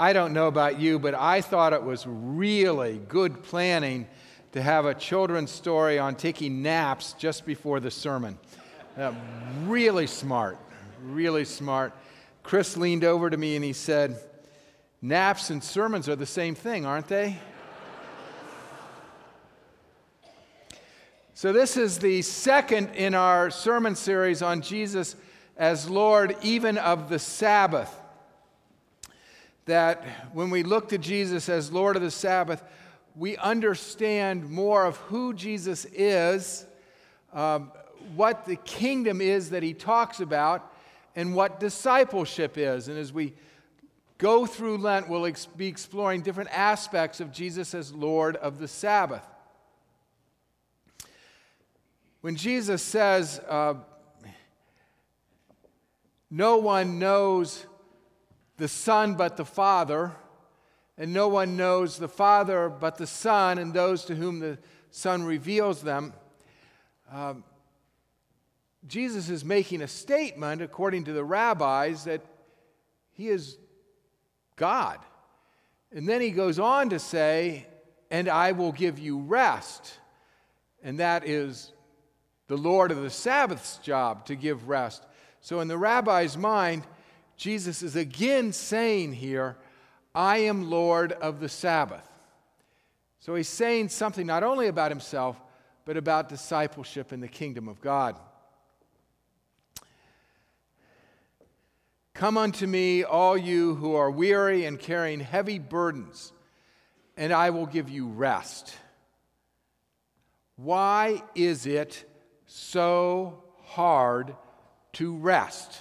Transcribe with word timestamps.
I 0.00 0.14
don't 0.14 0.32
know 0.32 0.48
about 0.48 0.80
you, 0.80 0.98
but 0.98 1.12
I 1.12 1.42
thought 1.42 1.74
it 1.74 1.82
was 1.82 2.06
really 2.06 3.02
good 3.06 3.42
planning 3.42 4.06
to 4.52 4.62
have 4.62 4.86
a 4.86 4.94
children's 4.94 5.50
story 5.50 5.98
on 5.98 6.14
taking 6.14 6.62
naps 6.62 7.12
just 7.18 7.44
before 7.44 7.80
the 7.80 7.90
sermon. 7.90 8.38
Uh, 8.96 9.12
really 9.66 10.06
smart, 10.06 10.56
really 11.04 11.44
smart. 11.44 11.92
Chris 12.42 12.78
leaned 12.78 13.04
over 13.04 13.28
to 13.28 13.36
me 13.36 13.56
and 13.56 13.64
he 13.64 13.74
said, 13.74 14.18
Naps 15.02 15.50
and 15.50 15.62
sermons 15.62 16.08
are 16.08 16.16
the 16.16 16.24
same 16.24 16.54
thing, 16.54 16.86
aren't 16.86 17.08
they? 17.08 17.36
so, 21.34 21.52
this 21.52 21.76
is 21.76 21.98
the 21.98 22.22
second 22.22 22.94
in 22.94 23.14
our 23.14 23.50
sermon 23.50 23.94
series 23.94 24.40
on 24.40 24.62
Jesus 24.62 25.14
as 25.58 25.90
Lord, 25.90 26.36
even 26.40 26.78
of 26.78 27.10
the 27.10 27.18
Sabbath 27.18 27.94
that 29.70 30.04
when 30.32 30.50
we 30.50 30.64
look 30.64 30.88
to 30.88 30.98
Jesus 30.98 31.48
as 31.48 31.70
Lord 31.70 31.94
of 31.94 32.02
the 32.02 32.10
Sabbath, 32.10 32.60
we 33.14 33.36
understand 33.36 34.50
more 34.50 34.84
of 34.84 34.96
who 34.96 35.32
Jesus 35.32 35.84
is, 35.92 36.66
um, 37.32 37.70
what 38.16 38.46
the 38.46 38.56
kingdom 38.56 39.20
is 39.20 39.50
that 39.50 39.62
he 39.62 39.72
talks 39.72 40.18
about, 40.18 40.74
and 41.14 41.36
what 41.36 41.60
discipleship 41.60 42.58
is. 42.58 42.88
And 42.88 42.98
as 42.98 43.12
we 43.12 43.32
go 44.18 44.44
through 44.44 44.78
Lent, 44.78 45.08
we'll 45.08 45.26
ex- 45.26 45.46
be 45.46 45.68
exploring 45.68 46.22
different 46.22 46.50
aspects 46.50 47.20
of 47.20 47.30
Jesus 47.30 47.72
as 47.72 47.92
Lord 47.92 48.34
of 48.36 48.58
the 48.58 48.66
Sabbath. 48.66 49.24
When 52.22 52.34
Jesus 52.34 52.82
says, 52.82 53.40
uh, 53.48 53.74
No 56.28 56.58
one 56.58 56.98
knows 56.98 57.66
the 58.60 58.68
Son 58.68 59.14
but 59.14 59.38
the 59.38 59.44
Father, 59.44 60.12
and 60.98 61.14
no 61.14 61.28
one 61.28 61.56
knows 61.56 61.96
the 61.96 62.08
Father 62.08 62.68
but 62.68 62.98
the 62.98 63.06
Son 63.06 63.56
and 63.56 63.72
those 63.72 64.04
to 64.04 64.14
whom 64.14 64.38
the 64.38 64.58
Son 64.90 65.22
reveals 65.22 65.80
them. 65.80 66.12
Um, 67.10 67.42
Jesus 68.86 69.30
is 69.30 69.46
making 69.46 69.80
a 69.80 69.88
statement, 69.88 70.60
according 70.60 71.04
to 71.04 71.14
the 71.14 71.24
rabbis, 71.24 72.04
that 72.04 72.20
he 73.12 73.28
is 73.28 73.56
God. 74.56 74.98
And 75.90 76.06
then 76.06 76.20
he 76.20 76.30
goes 76.30 76.58
on 76.58 76.90
to 76.90 76.98
say, 76.98 77.66
And 78.10 78.28
I 78.28 78.52
will 78.52 78.72
give 78.72 78.98
you 78.98 79.20
rest. 79.20 79.94
And 80.82 80.98
that 80.98 81.26
is 81.26 81.72
the 82.46 82.58
Lord 82.58 82.90
of 82.90 83.00
the 83.00 83.08
Sabbath's 83.08 83.78
job 83.78 84.26
to 84.26 84.36
give 84.36 84.68
rest. 84.68 85.02
So, 85.40 85.60
in 85.60 85.68
the 85.68 85.78
rabbi's 85.78 86.36
mind, 86.36 86.84
Jesus 87.40 87.82
is 87.82 87.96
again 87.96 88.52
saying 88.52 89.14
here, 89.14 89.56
I 90.14 90.40
am 90.40 90.68
Lord 90.68 91.12
of 91.12 91.40
the 91.40 91.48
Sabbath. 91.48 92.06
So 93.18 93.34
he's 93.34 93.48
saying 93.48 93.88
something 93.88 94.26
not 94.26 94.42
only 94.42 94.66
about 94.66 94.90
himself, 94.90 95.40
but 95.86 95.96
about 95.96 96.28
discipleship 96.28 97.14
in 97.14 97.20
the 97.20 97.28
kingdom 97.28 97.66
of 97.66 97.80
God. 97.80 98.20
Come 102.12 102.36
unto 102.36 102.66
me, 102.66 103.04
all 103.04 103.38
you 103.38 103.74
who 103.76 103.94
are 103.94 104.10
weary 104.10 104.66
and 104.66 104.78
carrying 104.78 105.20
heavy 105.20 105.58
burdens, 105.58 106.34
and 107.16 107.32
I 107.32 107.48
will 107.48 107.64
give 107.64 107.88
you 107.88 108.06
rest. 108.06 108.74
Why 110.56 111.22
is 111.34 111.64
it 111.64 112.04
so 112.44 113.42
hard 113.62 114.36
to 114.92 115.16
rest? 115.16 115.80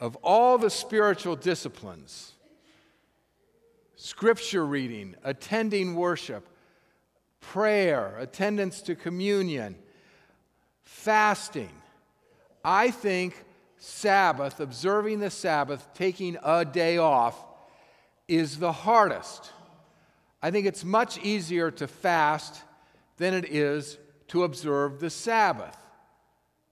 Of 0.00 0.16
all 0.16 0.58
the 0.58 0.70
spiritual 0.70 1.36
disciplines 1.36 2.32
scripture 3.94 4.64
reading, 4.64 5.14
attending 5.24 5.94
worship, 5.94 6.48
prayer, 7.40 8.16
attendance 8.18 8.80
to 8.80 8.94
communion, 8.94 9.76
fasting 10.82 11.68
I 12.64 12.90
think 12.90 13.44
Sabbath, 13.78 14.60
observing 14.60 15.20
the 15.20 15.30
Sabbath, 15.30 15.88
taking 15.94 16.36
a 16.42 16.64
day 16.64 16.98
off, 16.98 17.36
is 18.28 18.58
the 18.58 18.72
hardest. 18.72 19.52
I 20.42 20.50
think 20.50 20.66
it's 20.66 20.84
much 20.84 21.18
easier 21.18 21.70
to 21.72 21.86
fast 21.88 22.62
than 23.16 23.34
it 23.34 23.46
is 23.46 23.98
to 24.28 24.44
observe 24.44 25.00
the 25.00 25.10
Sabbath. 25.10 25.76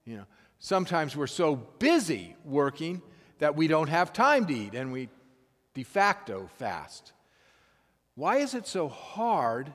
You 0.05 0.17
know, 0.17 0.25
sometimes 0.59 1.15
we're 1.15 1.27
so 1.27 1.55
busy 1.55 2.35
working 2.45 3.01
that 3.39 3.55
we 3.55 3.67
don't 3.67 3.89
have 3.89 4.13
time 4.13 4.45
to 4.45 4.53
eat 4.53 4.75
and 4.75 4.91
we 4.91 5.09
de 5.73 5.83
facto 5.83 6.49
fast. 6.57 7.13
Why 8.15 8.37
is 8.37 8.53
it 8.53 8.67
so 8.67 8.89
hard 8.89 9.71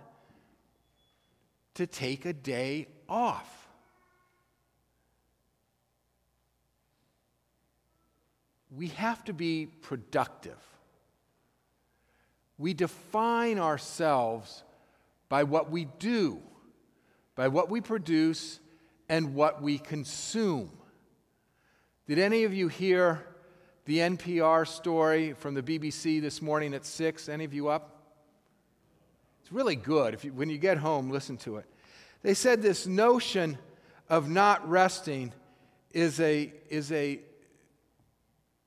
to 1.74 1.86
take 1.86 2.26
a 2.26 2.32
day 2.32 2.88
off? 3.08 3.50
We 8.70 8.88
have 8.88 9.24
to 9.24 9.32
be 9.32 9.66
productive. 9.66 10.58
We 12.58 12.74
define 12.74 13.58
ourselves 13.58 14.62
by 15.28 15.44
what 15.44 15.70
we 15.70 15.86
do, 15.98 16.40
by 17.34 17.48
what 17.48 17.70
we 17.70 17.80
produce, 17.80 18.60
and 19.08 19.34
what 19.34 19.62
we 19.62 19.78
consume. 19.78 20.70
Did 22.06 22.18
any 22.18 22.44
of 22.44 22.52
you 22.52 22.68
hear 22.68 23.24
the 23.84 23.98
NPR 23.98 24.66
story 24.66 25.34
from 25.34 25.54
the 25.54 25.62
BBC 25.62 26.20
this 26.20 26.40
morning 26.40 26.72
at 26.72 26.86
6. 26.86 27.28
Any 27.28 27.44
of 27.44 27.52
you 27.52 27.68
up? 27.68 28.02
It's 29.42 29.52
really 29.52 29.76
good. 29.76 30.14
If 30.14 30.24
you, 30.24 30.32
when 30.32 30.48
you 30.48 30.56
get 30.56 30.78
home, 30.78 31.10
listen 31.10 31.36
to 31.38 31.56
it. 31.56 31.66
They 32.22 32.32
said 32.32 32.62
this 32.62 32.86
notion 32.86 33.58
of 34.08 34.30
not 34.30 34.66
resting 34.68 35.34
is 35.90 36.18
a, 36.20 36.52
is 36.70 36.90
a 36.92 37.20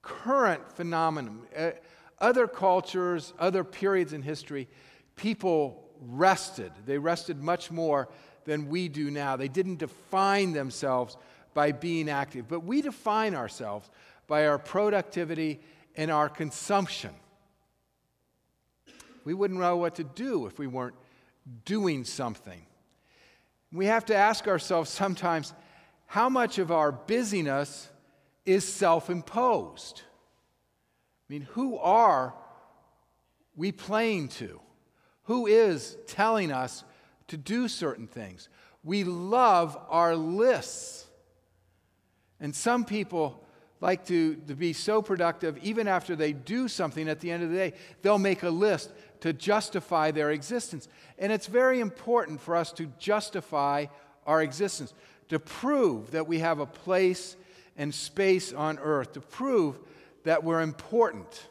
current 0.03 0.71
phenomenon. 0.73 1.41
Uh, 1.55 1.71
other 2.19 2.47
cultures, 2.47 3.33
other 3.39 3.63
periods 3.63 4.13
in 4.13 4.21
history, 4.21 4.67
people 5.15 5.83
rested. 5.99 6.71
They 6.85 6.99
rested 6.99 7.41
much 7.41 7.71
more 7.71 8.07
than 8.45 8.69
we 8.69 8.87
do 8.87 9.09
now. 9.09 9.35
They 9.35 9.47
didn't 9.47 9.77
define 9.77 10.53
themselves 10.53 11.17
by 11.55 11.71
being 11.71 12.07
active, 12.07 12.47
but 12.47 12.63
we 12.63 12.83
define 12.83 13.33
ourselves 13.33 13.89
by 14.27 14.47
our 14.47 14.59
productivity 14.59 15.59
and 15.95 16.11
our 16.11 16.29
consumption. 16.29 17.11
We 19.23 19.33
wouldn't 19.33 19.59
know 19.59 19.77
what 19.77 19.95
to 19.95 20.03
do 20.03 20.45
if 20.45 20.59
we 20.59 20.67
weren't 20.67 20.95
doing 21.65 22.03
something. 22.03 22.61
We 23.71 23.87
have 23.87 24.05
to 24.05 24.15
ask 24.15 24.47
ourselves 24.47 24.89
sometimes 24.89 25.53
how 26.05 26.29
much 26.29 26.57
of 26.57 26.71
our 26.71 26.91
busyness 26.91 27.89
is 28.45 28.65
self 28.65 29.09
imposed? 29.09 30.01
I 31.29 31.33
mean, 31.33 31.41
who 31.51 31.77
are 31.77 32.33
we 33.55 33.73
playing 33.73 34.29
to? 34.29 34.61
Who 35.23 35.45
is 35.45 35.97
telling 36.07 36.51
us 36.51 36.85
to 37.27 37.35
do 37.35 37.67
certain 37.67 38.07
things? 38.07 38.47
We 38.85 39.03
love 39.03 39.77
our 39.89 40.15
lists. 40.15 41.05
And 42.39 42.55
some 42.55 42.85
people 42.85 43.43
like 43.79 44.05
to, 44.07 44.35
to 44.47 44.55
be 44.55 44.73
so 44.73 45.01
productive, 45.01 45.57
even 45.59 45.87
after 45.87 46.15
they 46.15 46.33
do 46.33 46.67
something 46.67 47.07
at 47.07 47.19
the 47.19 47.31
end 47.31 47.43
of 47.43 47.49
the 47.49 47.55
day, 47.55 47.73
they'll 48.01 48.17
make 48.17 48.43
a 48.43 48.49
list 48.49 48.91
to 49.21 49.33
justify 49.33 50.11
their 50.11 50.31
existence. 50.31 50.87
And 51.19 51.31
it's 51.31 51.47
very 51.47 51.79
important 51.79 52.41
for 52.41 52.55
us 52.55 52.71
to 52.73 52.87
justify 52.99 53.85
our 54.25 54.41
existence, 54.41 54.93
to 55.29 55.39
prove 55.39 56.11
that 56.11 56.27
we 56.27 56.39
have 56.39 56.59
a 56.59 56.65
place 56.65 57.35
and 57.77 57.93
space 57.93 58.51
on 58.51 58.79
earth, 58.79 59.13
to 59.13 59.21
prove 59.21 59.79
that 60.23 60.43
we're 60.43 60.61
important. 60.61 61.47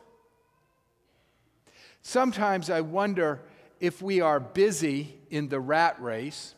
Sometimes 2.02 2.70
I 2.70 2.80
wonder 2.80 3.40
if 3.80 4.02
we 4.02 4.20
are 4.20 4.40
busy 4.40 5.14
in 5.30 5.48
the 5.48 5.60
rat 5.60 6.00
race 6.00 6.54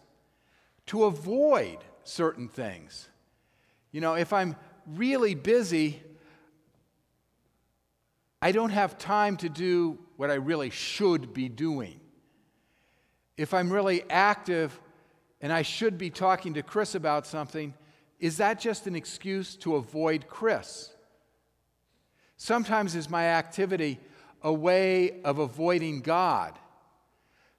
to 0.86 1.04
avoid 1.04 1.78
certain 2.04 2.48
things. 2.48 3.08
You 3.92 4.00
know, 4.00 4.14
if 4.14 4.32
I'm 4.32 4.56
really 4.96 5.34
busy, 5.34 6.02
I 8.40 8.52
don't 8.52 8.70
have 8.70 8.98
time 8.98 9.36
to 9.38 9.48
do 9.48 9.98
what 10.16 10.30
I 10.30 10.34
really 10.34 10.70
should 10.70 11.34
be 11.34 11.48
doing. 11.48 12.00
If 13.36 13.52
I'm 13.54 13.70
really 13.70 14.02
active 14.10 14.78
and 15.40 15.52
I 15.52 15.62
should 15.62 15.98
be 15.98 16.10
talking 16.10 16.54
to 16.54 16.62
Chris 16.62 16.94
about 16.94 17.26
something, 17.26 17.74
is 18.18 18.38
that 18.38 18.60
just 18.60 18.86
an 18.86 18.96
excuse 18.96 19.54
to 19.56 19.76
avoid 19.76 20.26
Chris? 20.28 20.90
Sometimes 22.36 22.94
is 22.94 23.10
my 23.10 23.26
activity 23.26 24.00
a 24.42 24.52
way 24.52 25.20
of 25.22 25.38
avoiding 25.38 26.00
God. 26.00 26.58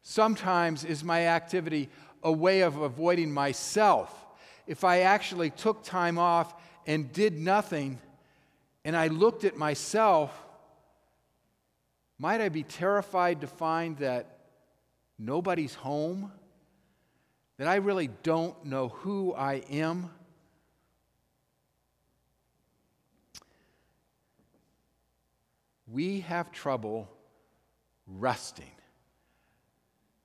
Sometimes 0.02 0.86
is 0.86 1.04
my 1.04 1.28
activity 1.28 1.90
a 2.24 2.32
way 2.32 2.62
of 2.62 2.78
avoiding 2.78 3.32
myself. 3.32 4.26
If 4.68 4.84
I 4.84 5.02
actually 5.02 5.50
took 5.50 5.84
time 5.84 6.18
off 6.18 6.54
and 6.86 7.12
did 7.12 7.38
nothing, 7.38 8.00
and 8.84 8.96
I 8.96 9.08
looked 9.08 9.44
at 9.44 9.58
myself, 9.58 10.32
Might 12.22 12.42
I 12.42 12.50
be 12.50 12.64
terrified 12.64 13.42
to 13.42 13.48
find 13.48 13.98
that 14.00 14.40
nobody's 15.18 15.74
home? 15.74 16.34
That 17.58 17.68
I 17.68 17.76
really 17.76 18.10
don't 18.24 18.66
know 18.66 18.90
who 18.90 19.34
I 19.34 19.56
am? 19.70 20.10
We 25.88 26.20
have 26.22 26.52
trouble 26.52 27.10
resting. 28.06 28.72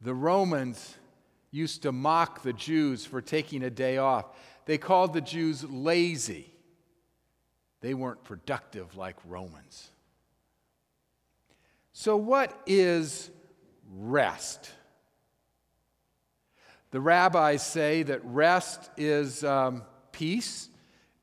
The 0.00 0.14
Romans 0.14 0.96
used 1.50 1.82
to 1.82 1.92
mock 1.92 2.42
the 2.42 2.52
Jews 2.52 3.06
for 3.06 3.22
taking 3.22 3.62
a 3.62 3.70
day 3.70 3.98
off. 3.98 4.26
They 4.66 4.78
called 4.78 5.12
the 5.12 5.20
Jews 5.20 5.64
lazy. 5.64 6.52
They 7.80 7.94
weren't 7.94 8.24
productive 8.24 8.96
like 8.96 9.16
Romans. 9.26 9.90
So, 11.92 12.16
what 12.16 12.58
is 12.66 13.30
rest? 13.92 14.70
The 16.90 17.00
rabbis 17.00 17.64
say 17.64 18.04
that 18.04 18.24
rest 18.24 18.90
is 18.96 19.44
um, 19.44 19.82
peace, 20.12 20.68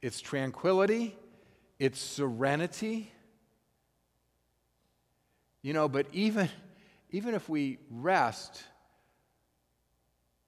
it's 0.01 0.21
tranquility, 0.21 1.17
it's 1.79 1.99
serenity. 1.99 3.11
You 5.61 5.73
know, 5.73 5.87
but 5.87 6.07
even, 6.11 6.49
even 7.11 7.35
if 7.35 7.47
we 7.47 7.77
rest, 7.89 8.63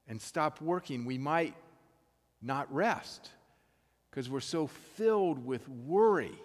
and 0.08 0.22
stop 0.22 0.62
working, 0.62 1.06
we 1.06 1.18
might 1.18 1.56
not 2.44 2.74
rest 2.74 3.30
because 4.10 4.30
we're 4.30 4.40
so 4.40 4.68
filled 4.68 5.46
with 5.46 5.68
worry 5.70 6.36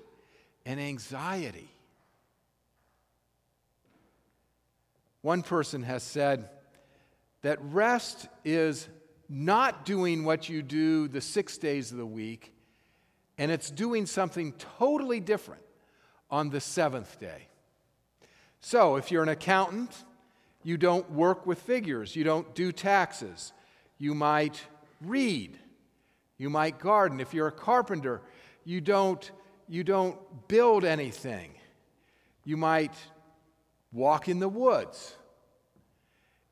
and 0.65 0.81
anxiety. 0.81 1.69
One 5.23 5.43
person 5.43 5.83
has 5.83 6.03
said 6.03 6.49
that 7.43 7.59
rest 7.63 8.29
is 8.45 8.89
not 9.29 9.85
doing 9.85 10.25
what 10.25 10.49
you 10.49 10.63
do 10.63 11.09
the 11.09 11.21
six 11.21 11.59
days 11.59 11.93
of 11.93 11.99
the 11.99 12.07
week, 12.07 12.55
and 13.37 13.51
it's 13.51 13.71
doing 13.71 14.07
something 14.07 14.53
totally 14.79 15.21
different 15.21 15.63
on 16.31 16.51
the 16.51 16.61
seventh 16.61 17.19
day. 17.19 17.49
So, 18.61 18.97
if 18.97 19.11
you're 19.11 19.23
an 19.23 19.29
accountant 19.29 19.93
you 20.63 20.77
don't 20.77 21.11
work 21.13 21.47
with 21.47 21.61
figures. 21.63 22.17
You 22.17 22.25
don't 22.25 22.55
do 22.55 22.73
taxes. 22.73 23.53
You 23.97 24.15
might 24.15 24.61
read. 25.01 25.59
You 26.39 26.49
might 26.49 26.79
garden. 26.79 27.21
If 27.21 27.35
you're 27.35 27.49
a 27.49 27.53
carpenter, 27.53 28.23
you 28.65 28.81
don't, 28.81 29.31
you 29.69 29.85
don't 29.85 30.17
build 30.49 30.85
anything. 30.85 31.53
You 32.45 32.57
might 32.57 32.95
walk 33.93 34.29
in 34.29 34.39
the 34.39 34.49
woods. 34.49 35.17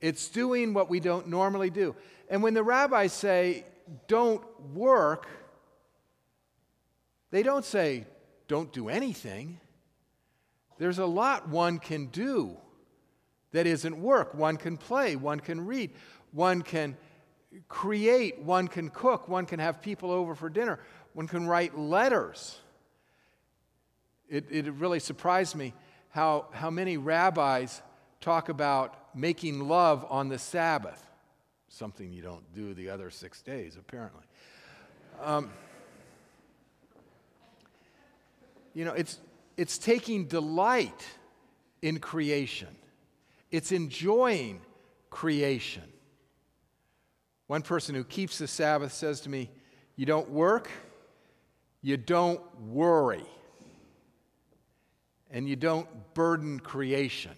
It's 0.00 0.28
doing 0.28 0.74
what 0.74 0.90
we 0.90 1.00
don't 1.00 1.28
normally 1.28 1.70
do. 1.70 1.94
And 2.28 2.42
when 2.42 2.54
the 2.54 2.62
rabbis 2.62 3.12
say, 3.12 3.64
don't 4.08 4.42
work, 4.74 5.26
they 7.30 7.42
don't 7.42 7.64
say, 7.64 8.06
don't 8.48 8.72
do 8.72 8.88
anything. 8.88 9.60
There's 10.78 10.98
a 10.98 11.06
lot 11.06 11.48
one 11.48 11.78
can 11.78 12.06
do 12.06 12.56
that 13.52 13.66
isn't 13.66 14.00
work. 14.00 14.34
One 14.34 14.56
can 14.56 14.76
play, 14.76 15.16
one 15.16 15.40
can 15.40 15.64
read, 15.64 15.92
one 16.32 16.62
can 16.62 16.96
create, 17.69 18.38
one 18.41 18.69
can 18.69 18.91
cook, 18.91 19.29
one 19.29 19.47
can 19.47 19.58
have 19.58 19.82
people 19.82 20.11
over 20.11 20.35
for 20.35 20.49
dinner, 20.49 20.79
one 21.12 21.26
can 21.26 21.47
write 21.47 21.79
letters. 21.79 22.58
It, 24.29 24.47
it 24.50 24.73
really 24.73 25.00
surprised 25.00 25.55
me 25.55 25.73
how, 26.11 26.47
how 26.53 26.70
many 26.70 26.97
rabbis 26.97 27.82
talk 28.20 28.49
about 28.49 28.97
making 29.14 29.69
love 29.69 30.05
on 30.08 30.29
the 30.29 30.38
Sabbath, 30.38 31.05
something 31.69 32.12
you 32.12 32.23
don't 32.23 32.53
do 32.55 32.75
the 32.75 32.91
other 32.91 33.11
six 33.11 33.41
days, 33.43 33.76
apparently. 33.79 34.25
Um, 35.23 35.50
you 38.75 38.85
know, 38.85 38.93
it's, 38.93 39.19
it's 39.56 39.79
taking 39.79 40.26
delight 40.26 41.06
in 41.82 41.99
creation. 41.99 42.75
It's 43.50 43.73
enjoying 43.73 44.61
creation. 45.08 45.85
One 47.46 47.62
person 47.62 47.94
who 47.94 48.04
keeps 48.04 48.38
the 48.38 48.48
Sabbath 48.48 48.93
says 48.93 49.20
to 49.22 49.28
me, 49.28 49.50
You 49.94 50.06
don't 50.06 50.31
work, 50.31 50.69
you 51.81 51.96
don't 51.96 52.40
worry, 52.60 53.25
and 55.31 55.48
you 55.48 55.56
don't 55.56 55.88
burden 56.14 56.58
creation. 56.58 57.32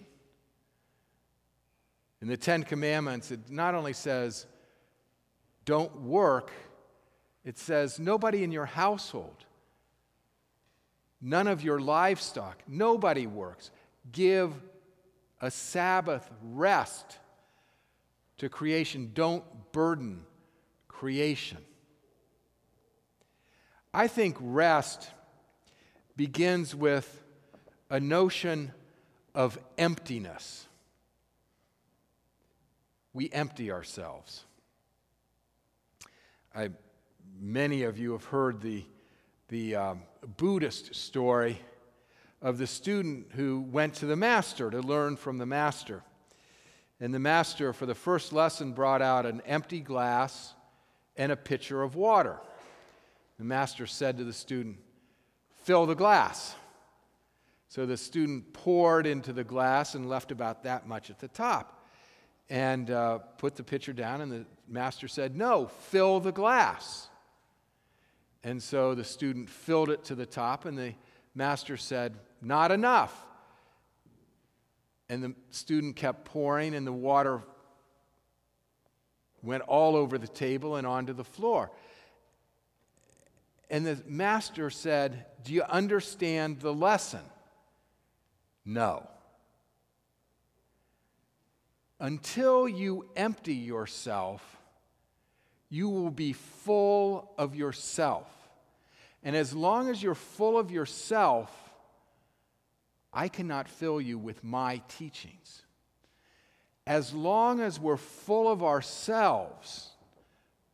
In 2.21 2.27
the 2.27 2.37
Ten 2.37 2.63
Commandments, 2.63 3.31
it 3.31 3.49
not 3.49 3.75
only 3.75 3.93
says, 3.93 4.45
Don't 5.65 6.01
work, 6.01 6.51
it 7.45 7.57
says, 7.57 7.99
Nobody 7.99 8.43
in 8.43 8.51
your 8.51 8.65
household, 8.65 9.45
none 11.21 11.47
of 11.47 11.63
your 11.63 11.79
livestock, 11.79 12.63
nobody 12.67 13.27
works. 13.27 13.69
Give 14.11 14.53
a 15.39 15.51
Sabbath 15.51 16.27
rest 16.41 17.19
to 18.39 18.49
creation. 18.49 19.11
Don't 19.13 19.43
burden 19.71 20.25
creation. 20.87 21.59
I 23.93 24.07
think 24.07 24.37
rest 24.39 25.09
begins 26.15 26.75
with 26.75 27.23
a 27.89 27.99
notion 27.99 28.71
of 29.33 29.57
emptiness. 29.77 30.67
We 33.13 33.29
empty 33.31 33.71
ourselves. 33.71 34.45
I, 36.53 36.69
many 37.39 37.83
of 37.83 37.97
you 37.97 38.11
have 38.11 38.25
heard 38.25 38.61
the, 38.61 38.85
the 39.47 39.75
um, 39.75 40.01
Buddhist 40.37 40.95
story 40.95 41.59
of 42.41 42.57
the 42.57 42.67
student 42.67 43.27
who 43.31 43.61
went 43.61 43.95
to 43.95 44.05
the 44.05 44.15
master 44.15 44.69
to 44.69 44.81
learn 44.81 45.15
from 45.15 45.37
the 45.37 45.45
master. 45.45 46.03
And 46.99 47.13
the 47.13 47.19
master, 47.19 47.71
for 47.73 47.85
the 47.85 47.95
first 47.95 48.33
lesson, 48.33 48.73
brought 48.73 49.01
out 49.01 49.25
an 49.25 49.41
empty 49.45 49.79
glass 49.79 50.53
and 51.15 51.31
a 51.31 51.35
pitcher 51.35 51.81
of 51.81 51.95
water. 51.95 52.37
The 53.37 53.45
master 53.45 53.87
said 53.87 54.17
to 54.17 54.23
the 54.23 54.33
student, 54.33 54.77
Fill 55.63 55.85
the 55.85 55.95
glass. 55.95 56.55
So 57.67 57.85
the 57.85 57.97
student 57.97 58.53
poured 58.53 59.05
into 59.05 59.31
the 59.33 59.43
glass 59.43 59.93
and 59.93 60.09
left 60.09 60.31
about 60.31 60.63
that 60.63 60.87
much 60.87 61.09
at 61.09 61.19
the 61.19 61.27
top 61.27 61.85
and 62.49 62.89
uh, 62.89 63.19
put 63.37 63.55
the 63.55 63.63
pitcher 63.63 63.93
down. 63.93 64.21
And 64.21 64.31
the 64.31 64.45
master 64.67 65.07
said, 65.07 65.35
No, 65.35 65.67
fill 65.67 66.19
the 66.19 66.31
glass. 66.31 67.09
And 68.43 68.63
so 68.63 68.95
the 68.95 69.03
student 69.03 69.49
filled 69.49 69.89
it 69.89 70.05
to 70.05 70.15
the 70.15 70.25
top, 70.25 70.65
and 70.65 70.77
the 70.77 70.93
master 71.35 71.77
said, 71.77 72.15
not 72.41 72.71
enough. 72.71 73.25
And 75.09 75.23
the 75.23 75.35
student 75.49 75.95
kept 75.95 76.25
pouring, 76.25 76.75
and 76.75 76.85
the 76.85 76.93
water 76.93 77.41
went 79.41 79.63
all 79.63 79.95
over 79.95 80.17
the 80.17 80.27
table 80.27 80.75
and 80.75 80.85
onto 80.85 81.13
the 81.13 81.23
floor. 81.23 81.71
And 83.69 83.85
the 83.85 84.01
master 84.07 84.69
said, 84.69 85.25
Do 85.43 85.53
you 85.53 85.63
understand 85.63 86.59
the 86.59 86.73
lesson? 86.73 87.21
No. 88.65 89.07
Until 91.99 92.67
you 92.67 93.09
empty 93.15 93.55
yourself, 93.55 94.57
you 95.69 95.89
will 95.89 96.11
be 96.11 96.33
full 96.33 97.31
of 97.37 97.55
yourself. 97.55 98.27
And 99.23 99.35
as 99.35 99.53
long 99.53 99.89
as 99.89 100.01
you're 100.01 100.15
full 100.15 100.57
of 100.57 100.71
yourself, 100.71 101.51
I 103.11 103.27
cannot 103.27 103.67
fill 103.67 103.99
you 103.99 104.17
with 104.17 104.43
my 104.43 104.81
teachings. 104.87 105.63
As 106.85 107.13
long 107.13 107.59
as 107.59 107.79
we're 107.79 107.97
full 107.97 108.51
of 108.51 108.63
ourselves, 108.63 109.89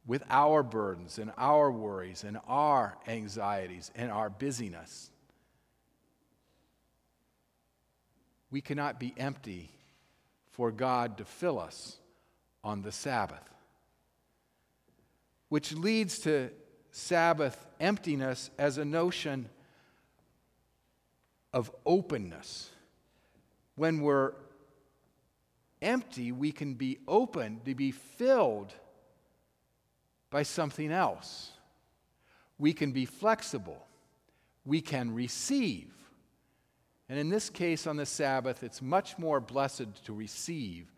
with 0.08 0.24
our 0.30 0.62
burdens 0.62 1.18
and 1.18 1.32
our 1.38 1.72
worries 1.72 2.24
and 2.24 2.38
our 2.48 2.96
anxieties 3.08 3.92
and 3.96 4.12
our 4.12 4.30
busyness, 4.30 5.10
we 8.52 8.62
cannot 8.62 9.00
be 9.00 9.14
empty 9.18 9.72
for 10.52 10.72
God 10.72 11.18
to 11.18 11.26
fill 11.26 11.60
us 11.60 11.98
on 12.64 12.82
the 12.82 12.92
Sabbath. 12.92 13.50
Which 15.50 15.74
leads 15.74 16.20
to 16.20 16.52
Sabbath 16.92 17.66
emptiness 17.80 18.50
as 18.58 18.78
a 18.78 18.86
notion 18.86 19.50
of 21.56 21.72
openness. 21.86 22.70
When 23.76 24.02
we're 24.02 24.34
empty, 25.82 26.34
we 26.34 26.52
can 26.52 26.74
be 26.74 27.00
open 27.08 27.62
to 27.66 27.74
be 27.74 27.92
filled 27.92 28.74
by 30.30 30.44
something 30.44 30.92
else. 30.92 31.52
We 32.58 32.74
can 32.74 32.92
be 32.92 33.06
flexible. 33.06 33.88
We 34.66 34.82
can 34.82 35.16
receive. 35.16 35.92
And 37.08 37.18
in 37.18 37.30
this 37.30 37.50
case, 37.50 37.88
on 37.88 37.96
the 37.96 38.06
Sabbath, 38.06 38.62
it's 38.62 38.82
much 38.82 39.18
more 39.18 39.40
blessed 39.40 40.04
to 40.06 40.14
receive 40.14 40.92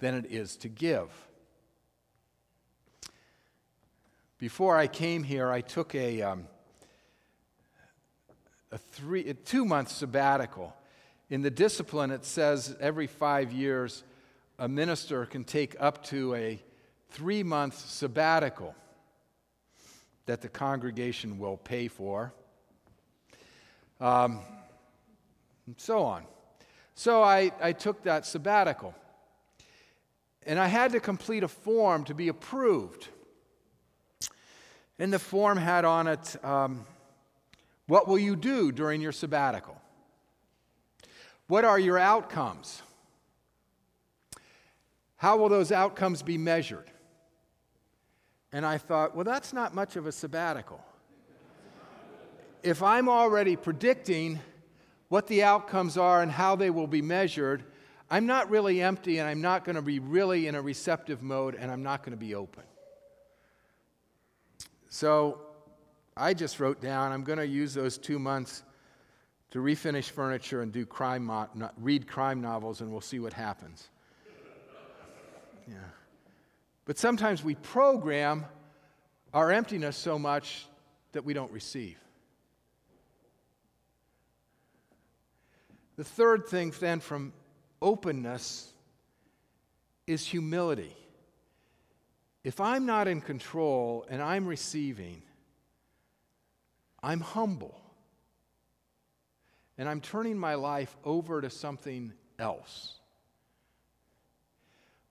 than 0.00 0.14
it 0.14 0.26
is 0.26 0.56
to 0.58 0.68
give. 0.68 1.08
Before 4.36 4.76
I 4.76 4.86
came 4.86 5.22
here, 5.22 5.50
I 5.50 5.62
took 5.62 5.94
a, 5.94 6.20
um, 6.20 6.48
a, 8.74 8.78
three, 8.78 9.28
a 9.28 9.34
two 9.34 9.64
month 9.64 9.88
sabbatical. 9.88 10.74
In 11.30 11.42
the 11.42 11.50
discipline, 11.50 12.10
it 12.10 12.24
says 12.24 12.76
every 12.80 13.06
five 13.06 13.52
years, 13.52 14.02
a 14.58 14.68
minister 14.68 15.24
can 15.26 15.44
take 15.44 15.76
up 15.78 16.04
to 16.06 16.34
a 16.34 16.60
three 17.10 17.44
month 17.44 17.78
sabbatical 17.78 18.74
that 20.26 20.40
the 20.42 20.48
congregation 20.48 21.38
will 21.38 21.56
pay 21.56 21.86
for. 21.86 22.34
Um, 24.00 24.40
and 25.66 25.76
so 25.78 26.02
on. 26.02 26.24
So 26.96 27.22
I, 27.22 27.52
I 27.62 27.72
took 27.72 28.02
that 28.02 28.26
sabbatical. 28.26 28.94
And 30.46 30.58
I 30.58 30.66
had 30.66 30.92
to 30.92 31.00
complete 31.00 31.42
a 31.42 31.48
form 31.48 32.04
to 32.04 32.14
be 32.14 32.28
approved. 32.28 33.08
And 34.98 35.12
the 35.12 35.18
form 35.18 35.58
had 35.58 35.84
on 35.84 36.06
it, 36.08 36.44
um, 36.44 36.84
What 37.86 38.08
will 38.08 38.18
you 38.18 38.36
do 38.36 38.72
during 38.72 39.00
your 39.00 39.12
sabbatical? 39.12 39.80
What 41.46 41.64
are 41.64 41.78
your 41.78 41.98
outcomes? 41.98 42.82
How 45.16 45.36
will 45.36 45.48
those 45.48 45.72
outcomes 45.72 46.22
be 46.22 46.38
measured? 46.38 46.90
And 48.52 48.64
I 48.64 48.78
thought, 48.78 49.14
well, 49.14 49.24
that's 49.24 49.52
not 49.52 49.74
much 49.74 49.96
of 49.96 50.06
a 50.06 50.12
sabbatical. 50.12 50.84
if 52.62 52.82
I'm 52.82 53.08
already 53.08 53.56
predicting 53.56 54.40
what 55.08 55.26
the 55.26 55.42
outcomes 55.42 55.98
are 55.98 56.22
and 56.22 56.30
how 56.30 56.56
they 56.56 56.70
will 56.70 56.86
be 56.86 57.02
measured, 57.02 57.64
I'm 58.10 58.26
not 58.26 58.48
really 58.48 58.80
empty 58.80 59.18
and 59.18 59.28
I'm 59.28 59.40
not 59.40 59.64
going 59.64 59.76
to 59.76 59.82
be 59.82 59.98
really 59.98 60.46
in 60.46 60.54
a 60.54 60.62
receptive 60.62 61.22
mode 61.22 61.54
and 61.54 61.70
I'm 61.70 61.82
not 61.82 62.02
going 62.02 62.12
to 62.12 62.16
be 62.16 62.34
open. 62.34 62.62
So 64.88 65.40
I 66.16 66.34
just 66.34 66.60
wrote 66.60 66.80
down 66.80 67.12
I'm 67.12 67.24
going 67.24 67.38
to 67.38 67.46
use 67.46 67.74
those 67.74 67.98
two 67.98 68.18
months 68.18 68.62
to 69.50 69.58
refinish 69.58 70.10
furniture 70.10 70.62
and 70.62 70.72
do 70.72 70.84
crime 70.84 71.24
mo- 71.24 71.48
read 71.78 72.06
crime 72.06 72.40
novels 72.40 72.80
and 72.80 72.90
we'll 72.90 73.00
see 73.00 73.18
what 73.18 73.32
happens. 73.32 73.88
Yeah. 75.66 75.76
But 76.84 76.98
sometimes 76.98 77.42
we 77.42 77.54
program 77.54 78.44
our 79.32 79.50
emptiness 79.50 79.96
so 79.96 80.18
much 80.18 80.66
that 81.12 81.24
we 81.24 81.32
don't 81.32 81.50
receive. 81.50 81.96
The 85.96 86.04
third 86.04 86.46
thing, 86.48 86.72
then, 86.80 87.00
from 87.00 87.32
openness 87.80 88.72
is 90.06 90.26
humility. 90.26 90.94
If 92.42 92.60
I'm 92.60 92.84
not 92.84 93.08
in 93.08 93.20
control 93.20 94.04
and 94.10 94.20
I'm 94.20 94.46
receiving, 94.46 95.22
I'm 97.04 97.20
humble. 97.20 97.78
And 99.76 99.88
I'm 99.88 100.00
turning 100.00 100.38
my 100.38 100.54
life 100.54 100.96
over 101.04 101.42
to 101.42 101.50
something 101.50 102.14
else. 102.38 102.94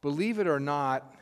Believe 0.01 0.39
it 0.39 0.47
or 0.47 0.59
not, 0.59 1.15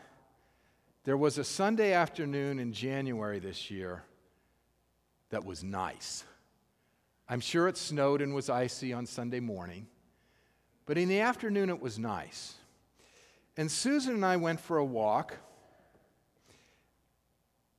there 1.03 1.17
was 1.17 1.37
a 1.37 1.43
Sunday 1.43 1.91
afternoon 1.91 2.57
in 2.57 2.71
January 2.71 3.39
this 3.39 3.69
year 3.69 4.03
that 5.29 5.43
was 5.43 5.61
nice. 5.61 6.23
I'm 7.27 7.41
sure 7.41 7.67
it 7.67 7.75
snowed 7.75 8.21
and 8.21 8.33
was 8.33 8.49
icy 8.49 8.93
on 8.93 9.05
Sunday 9.05 9.41
morning, 9.41 9.87
but 10.85 10.97
in 10.97 11.09
the 11.09 11.19
afternoon 11.19 11.69
it 11.69 11.81
was 11.81 11.99
nice. 11.99 12.55
And 13.57 13.69
Susan 13.69 14.15
and 14.15 14.25
I 14.25 14.37
went 14.37 14.61
for 14.61 14.77
a 14.77 14.85
walk, 14.85 15.35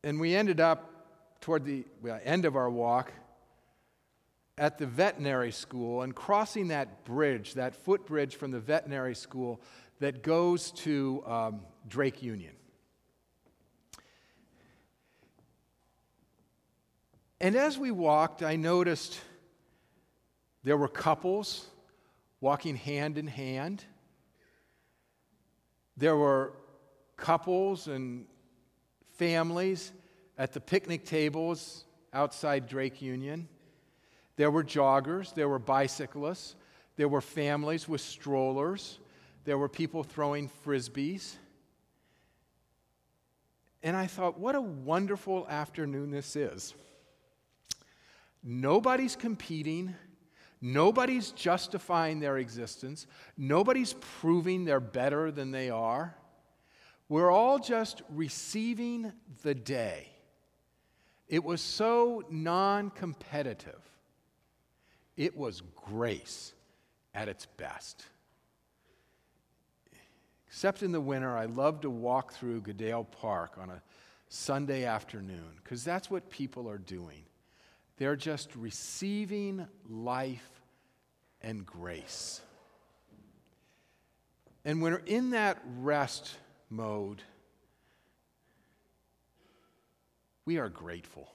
and 0.04 0.20
we 0.20 0.34
ended 0.34 0.60
up 0.60 0.91
toward 1.42 1.64
the 1.64 1.84
end 2.24 2.46
of 2.46 2.56
our 2.56 2.70
walk 2.70 3.12
at 4.56 4.78
the 4.78 4.86
veterinary 4.86 5.50
school 5.50 6.02
and 6.02 6.14
crossing 6.14 6.68
that 6.68 7.04
bridge, 7.04 7.54
that 7.54 7.74
footbridge 7.74 8.36
from 8.36 8.52
the 8.52 8.60
veterinary 8.60 9.14
school 9.14 9.60
that 9.98 10.22
goes 10.22 10.70
to 10.70 11.22
um, 11.26 11.60
Drake 11.88 12.22
Union. 12.22 12.54
And 17.40 17.56
as 17.56 17.76
we 17.76 17.90
walked, 17.90 18.44
I 18.44 18.54
noticed 18.54 19.20
there 20.62 20.76
were 20.76 20.88
couples 20.88 21.66
walking 22.40 22.76
hand 22.76 23.18
in 23.18 23.26
hand. 23.26 23.84
There 25.96 26.16
were 26.16 26.52
couples 27.16 27.88
and 27.88 28.26
families 29.16 29.90
at 30.42 30.52
the 30.52 30.60
picnic 30.60 31.04
tables 31.04 31.84
outside 32.12 32.66
Drake 32.66 33.00
Union. 33.00 33.46
There 34.34 34.50
were 34.50 34.64
joggers, 34.64 35.32
there 35.32 35.48
were 35.48 35.60
bicyclists, 35.60 36.56
there 36.96 37.06
were 37.06 37.20
families 37.20 37.88
with 37.88 38.00
strollers, 38.00 38.98
there 39.44 39.56
were 39.56 39.68
people 39.68 40.02
throwing 40.02 40.50
frisbees. 40.66 41.36
And 43.84 43.96
I 43.96 44.08
thought, 44.08 44.36
what 44.36 44.56
a 44.56 44.60
wonderful 44.60 45.46
afternoon 45.48 46.10
this 46.10 46.34
is. 46.34 46.74
Nobody's 48.42 49.14
competing. 49.14 49.94
Nobody's 50.60 51.30
justifying 51.30 52.18
their 52.18 52.38
existence. 52.38 53.06
Nobody's 53.36 53.94
proving 54.20 54.64
they're 54.64 54.80
better 54.80 55.30
than 55.30 55.52
they 55.52 55.70
are. 55.70 56.16
We're 57.08 57.30
all 57.30 57.60
just 57.60 58.02
receiving 58.08 59.12
the 59.44 59.54
day. 59.54 60.11
It 61.32 61.42
was 61.42 61.62
so 61.62 62.22
non 62.28 62.90
competitive. 62.90 63.80
It 65.16 65.34
was 65.34 65.62
grace 65.74 66.52
at 67.14 67.26
its 67.26 67.46
best. 67.46 68.04
Except 70.46 70.82
in 70.82 70.92
the 70.92 71.00
winter, 71.00 71.34
I 71.34 71.46
love 71.46 71.80
to 71.80 71.90
walk 71.90 72.34
through 72.34 72.60
Goodale 72.60 73.04
Park 73.04 73.54
on 73.56 73.70
a 73.70 73.80
Sunday 74.28 74.84
afternoon 74.84 75.54
because 75.64 75.82
that's 75.84 76.10
what 76.10 76.28
people 76.28 76.68
are 76.68 76.76
doing. 76.76 77.24
They're 77.96 78.14
just 78.14 78.54
receiving 78.54 79.66
life 79.88 80.60
and 81.40 81.64
grace. 81.64 82.42
And 84.66 84.82
when 84.82 84.92
we're 84.92 84.98
in 85.06 85.30
that 85.30 85.62
rest 85.78 86.36
mode, 86.68 87.22
we 90.44 90.58
are 90.58 90.68
grateful. 90.68 91.30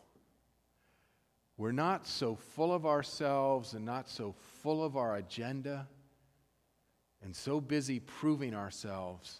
We're 1.58 1.72
not 1.72 2.06
so 2.06 2.36
full 2.36 2.74
of 2.74 2.86
ourselves 2.86 3.74
and 3.74 3.86
not 3.86 4.08
so 4.10 4.36
full 4.62 4.84
of 4.84 4.96
our 4.96 5.16
agenda 5.16 5.88
and 7.24 7.36
so 7.36 7.60
busy 7.60 8.00
proving 8.00 8.54
ourselves 8.54 9.40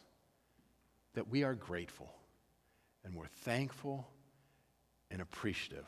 that 1.14 1.30
we 1.30 1.44
are 1.44 1.54
grateful 1.54 2.12
and 3.06 3.16
we're 3.16 3.28
thankful 3.28 4.08
and 5.12 5.22
appreciative. 5.22 5.86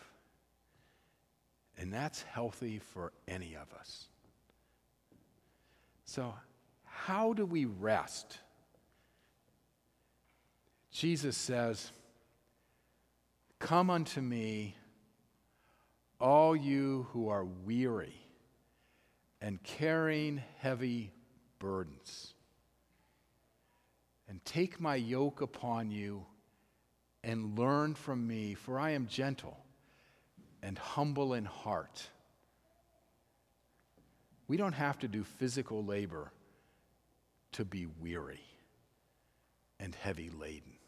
And 1.78 1.92
that's 1.92 2.22
healthy 2.22 2.80
for 2.80 3.12
any 3.28 3.56
of 3.56 3.74
us. 3.74 4.08
So, 6.06 6.34
how 6.84 7.34
do 7.34 7.46
we 7.46 7.66
rest? 7.66 8.40
Jesus 10.92 11.38
says, 11.38 11.92
Come 13.60 13.90
unto 13.90 14.22
me, 14.22 14.76
all 16.20 16.56
you 16.56 17.08
who 17.12 17.30
are 17.30 17.44
weary 17.44 18.16
and 19.42 19.62
carrying 19.64 20.42
heavy 20.58 21.12
burdens, 21.60 22.34
and 24.28 24.44
take 24.46 24.80
my 24.80 24.96
yoke 24.96 25.42
upon 25.42 25.92
you 25.92 26.26
and 27.24 27.60
learn 27.60 27.96
from 27.96 28.26
me, 28.26 28.54
for 28.54 28.80
I 28.80 28.92
am 28.92 29.08
gentle 29.08 29.58
and 30.64 30.78
humble 30.78 31.34
in 31.34 31.46
heart. 31.46 32.08
We 34.48 34.58
don't 34.58 34.74
have 34.74 35.00
to 35.00 35.08
do 35.08 35.24
physical 35.24 35.84
labor 35.84 36.32
to 37.54 37.66
be 37.66 37.88
weary 38.00 38.44
and 39.80 39.94
heavy 39.96 40.30
laden. 40.30 40.79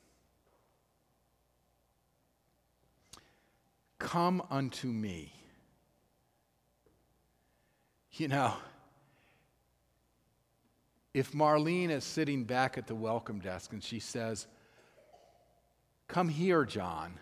Come 4.01 4.41
unto 4.50 4.88
me. 4.88 5.31
You 8.13 8.27
know, 8.27 8.55
if 11.13 11.34
Marlene 11.34 11.91
is 11.91 12.03
sitting 12.03 12.43
back 12.43 12.79
at 12.79 12.88
the 12.88 12.96
welcome 12.96 13.39
desk 13.39 13.74
and 13.74 13.84
she 13.84 14.00
says, 14.00 14.48
Come 16.08 16.29
here, 16.29 16.65
John 16.65 17.20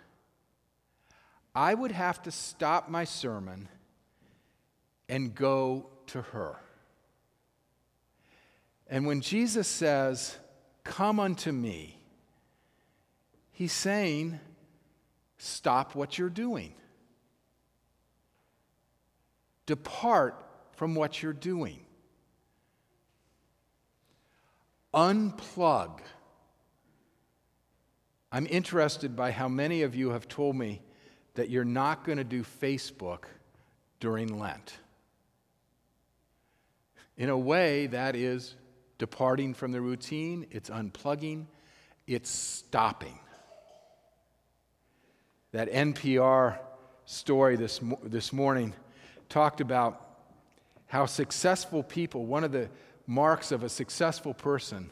I 1.54 1.74
would 1.74 1.92
have 1.92 2.22
to 2.24 2.32
stop 2.32 2.88
my 2.88 3.04
sermon 3.04 3.68
and 5.10 5.36
go 5.36 5.90
to 6.08 6.22
her. 6.22 6.56
And 8.88 9.06
when 9.06 9.20
Jesus 9.20 9.68
says, 9.68 10.38
Come 10.86 11.20
unto 11.20 11.52
me, 11.52 12.00
he's 13.52 13.74
saying, 13.74 14.40
Stop 15.40 15.96
what 15.96 16.18
you're 16.18 16.30
doing. 16.30 16.74
Depart 19.66 20.44
from 20.74 20.96
what 20.96 21.24
you're 21.24 21.34
doing. 21.34 21.80
Unplug. 24.94 26.02
I'm 28.32 28.48
interested 28.48 29.16
by 29.16 29.32
how 29.32 29.48
many 29.48 29.84
of 29.84 29.96
you 29.96 30.10
have 30.10 30.28
told 30.28 30.56
me 30.56 30.82
that 31.36 31.50
you're 31.50 31.64
not 31.64 32.04
going 32.04 32.18
to 32.18 32.24
do 32.24 32.44
Facebook 32.44 33.24
during 34.02 34.38
Lent. 34.38 34.78
In 37.18 37.30
a 37.30 37.38
way, 37.38 37.88
that 37.88 38.16
is 38.16 38.56
departing 38.98 39.54
from 39.54 39.72
the 39.72 39.80
routine, 39.80 40.48
it's 40.52 40.70
unplugging, 40.70 41.46
it's 42.08 42.30
stopping. 42.30 43.20
That 45.52 45.72
NPR 45.72 46.60
story 47.06 47.56
this, 47.56 47.80
this 48.04 48.32
morning 48.32 48.74
talked 49.30 49.62
about 49.62 50.06
how 50.88 51.06
successful 51.06 51.84
people, 51.84 52.26
one 52.26 52.44
of 52.44 52.52
the 52.52 52.70
marks 53.08 53.52
of 53.52 53.64
a 53.64 53.70
successful 53.70 54.34
person, 54.34 54.92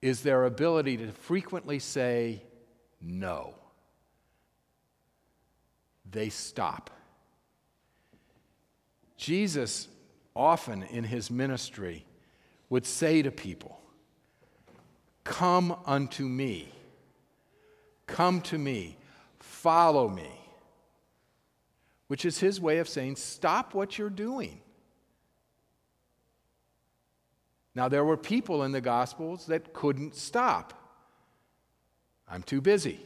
is 0.00 0.22
their 0.22 0.44
ability 0.44 0.96
to 0.98 1.12
frequently 1.12 1.78
say 1.78 2.42
no. 3.00 3.54
They 6.10 6.28
stop. 6.28 6.90
Jesus, 9.16 9.88
often 10.34 10.82
in 10.82 11.04
his 11.04 11.30
ministry, 11.30 12.04
would 12.68 12.86
say 12.86 13.22
to 13.22 13.30
people, 13.30 13.80
Come 15.24 15.76
unto 15.86 16.24
me. 16.24 16.68
Come 18.06 18.40
to 18.42 18.58
me. 18.58 18.96
Follow 19.66 20.08
me. 20.08 20.30
Which 22.06 22.24
is 22.24 22.38
his 22.38 22.60
way 22.60 22.78
of 22.78 22.88
saying, 22.88 23.16
Stop 23.16 23.74
what 23.74 23.98
you're 23.98 24.08
doing. 24.08 24.60
Now, 27.74 27.88
there 27.88 28.04
were 28.04 28.16
people 28.16 28.62
in 28.62 28.70
the 28.70 28.80
Gospels 28.80 29.46
that 29.46 29.72
couldn't 29.72 30.14
stop. 30.14 30.72
I'm 32.28 32.44
too 32.44 32.60
busy. 32.60 33.00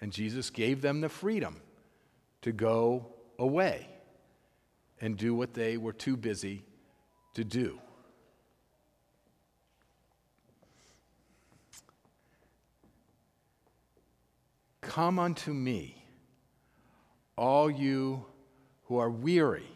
And 0.00 0.12
Jesus 0.12 0.50
gave 0.50 0.82
them 0.82 1.00
the 1.00 1.08
freedom 1.08 1.60
to 2.42 2.50
go 2.50 3.06
away 3.38 3.86
and 5.00 5.16
do 5.16 5.32
what 5.32 5.54
they 5.54 5.76
were 5.76 5.92
too 5.92 6.16
busy 6.16 6.64
to 7.34 7.44
do. 7.44 7.78
Come 14.90 15.20
unto 15.20 15.52
me, 15.52 16.04
all 17.38 17.70
you 17.70 18.24
who 18.86 18.98
are 18.98 19.08
weary 19.08 19.70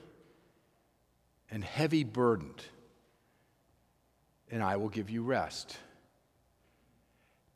and 1.48 1.62
heavy 1.62 2.02
burdened, 2.02 2.64
and 4.50 4.60
I 4.60 4.74
will 4.74 4.88
give 4.88 5.10
you 5.10 5.22
rest. 5.22 5.76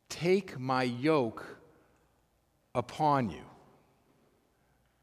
Take 0.09 0.57
my 0.57 0.85
yoke 0.85 1.45
upon 2.77 3.29
you, 3.29 3.43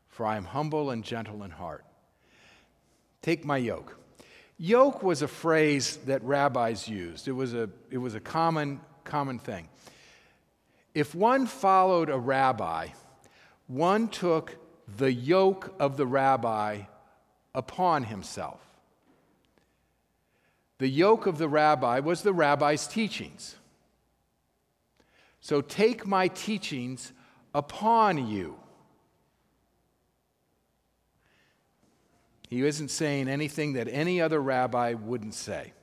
for 0.08 0.26
I 0.26 0.38
am 0.38 0.46
humble 0.46 0.92
and 0.92 1.04
gentle 1.04 1.44
in 1.44 1.52
heart. 1.52 1.84
Take 3.22 3.44
my 3.44 3.58
yoke. 3.58 4.00
Yoke 4.58 5.04
was 5.04 5.22
a 5.22 5.28
phrase 5.28 5.98
that 6.06 6.24
rabbis 6.24 6.88
used. 6.88 7.28
It 7.28 7.34
was 7.34 7.54
a, 7.54 7.70
it 7.92 7.98
was 7.98 8.16
a 8.16 8.22
common, 8.22 8.80
common 9.04 9.40
thing. 9.40 9.68
If 10.96 11.14
one 11.14 11.46
followed 11.46 12.10
a 12.10 12.18
rabbi, 12.18 12.88
one 13.68 14.08
took 14.08 14.56
the 14.98 15.12
yoke 15.12 15.76
of 15.78 15.98
the 15.98 16.08
rabbi 16.08 16.84
upon 17.54 18.06
himself. 18.06 18.62
The 20.78 20.88
yoke 20.88 21.26
of 21.26 21.38
the 21.38 21.50
rabbi 21.50 22.00
was 22.00 22.22
the 22.22 22.34
rabbi's 22.34 22.88
teachings. 22.88 23.58
So 25.42 25.60
take 25.62 26.08
my 26.08 26.30
teachings 26.30 27.12
upon 27.54 28.30
you. 28.30 28.56
He 32.48 32.66
isn't 32.66 32.90
saying 32.90 33.28
anything 33.28 33.74
that 33.74 33.90
any 33.90 34.22
other 34.22 34.40
rabbi 34.40 34.94
wouldn't 34.94 35.34
say. 35.34 35.74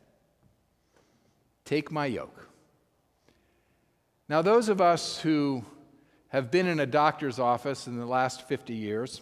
Take 1.66 1.90
my 1.90 2.06
yoke. 2.06 2.48
Now, 4.32 4.40
those 4.40 4.70
of 4.70 4.80
us 4.80 5.20
who 5.20 5.62
have 6.28 6.50
been 6.50 6.66
in 6.66 6.80
a 6.80 6.86
doctor's 6.86 7.38
office 7.38 7.86
in 7.86 7.98
the 7.98 8.06
last 8.06 8.48
50 8.48 8.72
years 8.72 9.20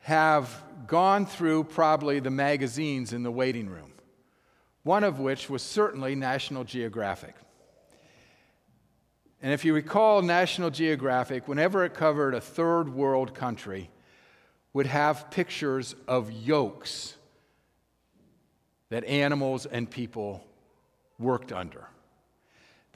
have 0.00 0.62
gone 0.86 1.24
through 1.24 1.64
probably 1.64 2.20
the 2.20 2.28
magazines 2.28 3.14
in 3.14 3.22
the 3.22 3.30
waiting 3.30 3.70
room, 3.70 3.90
one 4.82 5.02
of 5.02 5.18
which 5.18 5.48
was 5.48 5.62
certainly 5.62 6.14
National 6.14 6.62
Geographic. 6.62 7.34
And 9.40 9.50
if 9.50 9.64
you 9.64 9.72
recall, 9.72 10.20
National 10.20 10.68
Geographic, 10.68 11.48
whenever 11.48 11.86
it 11.86 11.94
covered 11.94 12.34
a 12.34 12.40
third 12.42 12.90
world 12.90 13.34
country, 13.34 13.88
would 14.74 14.88
have 14.88 15.30
pictures 15.30 15.94
of 16.06 16.30
yokes 16.30 17.16
that 18.90 19.04
animals 19.04 19.64
and 19.64 19.90
people 19.90 20.46
worked 21.18 21.50
under. 21.50 21.88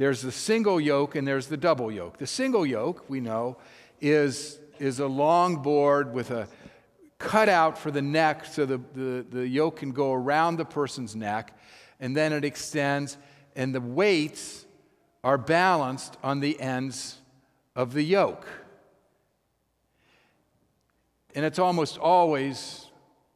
There's 0.00 0.22
the 0.22 0.32
single 0.32 0.80
yoke 0.80 1.14
and 1.14 1.28
there's 1.28 1.48
the 1.48 1.58
double 1.58 1.92
yoke. 1.92 2.16
The 2.16 2.26
single 2.26 2.64
yoke, 2.64 3.04
we 3.10 3.20
know, 3.20 3.58
is, 4.00 4.58
is 4.78 4.98
a 4.98 5.06
long 5.06 5.56
board 5.56 6.14
with 6.14 6.30
a 6.30 6.48
cutout 7.18 7.76
for 7.76 7.90
the 7.90 8.00
neck 8.00 8.46
so 8.46 8.64
the, 8.64 8.80
the, 8.94 9.26
the 9.28 9.46
yoke 9.46 9.76
can 9.76 9.92
go 9.92 10.14
around 10.14 10.56
the 10.56 10.64
person's 10.64 11.14
neck, 11.14 11.54
and 12.00 12.16
then 12.16 12.32
it 12.32 12.46
extends, 12.46 13.18
and 13.54 13.74
the 13.74 13.80
weights 13.82 14.64
are 15.22 15.36
balanced 15.36 16.16
on 16.22 16.40
the 16.40 16.58
ends 16.58 17.18
of 17.76 17.92
the 17.92 18.02
yoke. 18.02 18.46
And 21.34 21.44
it's 21.44 21.58
almost 21.58 21.98
always, 21.98 22.86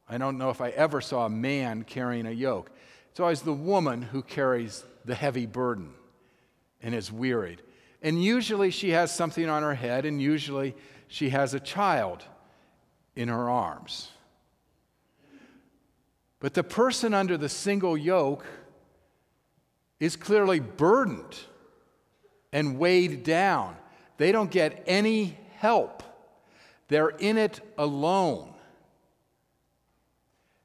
I 0.09 0.17
don't 0.17 0.39
know 0.39 0.49
if 0.49 0.61
I 0.61 0.69
ever 0.69 0.99
saw 0.99 1.27
a 1.27 1.29
man 1.29 1.83
carrying 1.83 2.25
a 2.25 2.31
yoke. 2.31 2.71
It's 3.11 3.19
always 3.19 3.43
the 3.43 3.53
woman 3.53 4.01
who 4.01 4.23
carries 4.23 4.83
the 5.05 5.13
heavy 5.13 5.45
burden 5.45 5.93
and 6.85 6.93
is 6.93 7.11
wearied. 7.11 7.63
And 8.03 8.23
usually 8.23 8.69
she 8.69 8.91
has 8.91 9.13
something 9.13 9.49
on 9.49 9.63
her 9.63 9.73
head, 9.73 10.05
and 10.05 10.21
usually 10.21 10.75
she 11.07 11.29
has 11.29 11.55
a 11.55 11.59
child 11.59 12.23
in 13.15 13.27
her 13.27 13.49
arms. 13.49 14.11
But 16.39 16.53
the 16.53 16.63
person 16.63 17.15
under 17.15 17.37
the 17.37 17.49
single 17.49 17.97
yoke 17.97 18.45
is 19.99 20.15
clearly 20.15 20.59
burdened 20.59 21.35
and 22.53 22.77
weighed 22.77 23.23
down. 23.23 23.75
They 24.17 24.31
don't 24.31 24.51
get 24.51 24.83
any 24.85 25.39
help. 25.55 26.03
They're 26.87 27.09
in 27.09 27.39
it 27.39 27.61
alone. 27.79 28.53